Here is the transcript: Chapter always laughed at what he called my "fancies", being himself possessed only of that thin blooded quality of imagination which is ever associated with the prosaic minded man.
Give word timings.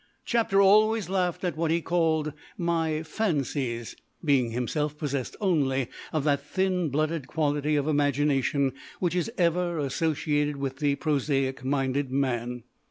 Chapter 0.25 0.59
always 0.59 1.09
laughed 1.09 1.43
at 1.43 1.55
what 1.55 1.69
he 1.69 1.79
called 1.79 2.33
my 2.57 3.03
"fancies", 3.03 3.95
being 4.25 4.49
himself 4.49 4.97
possessed 4.97 5.35
only 5.39 5.89
of 6.11 6.23
that 6.23 6.41
thin 6.43 6.89
blooded 6.89 7.27
quality 7.27 7.75
of 7.75 7.87
imagination 7.87 8.73
which 8.99 9.13
is 9.13 9.29
ever 9.37 9.77
associated 9.77 10.57
with 10.57 10.77
the 10.77 10.95
prosaic 10.95 11.63
minded 11.63 12.09
man. 12.09 12.63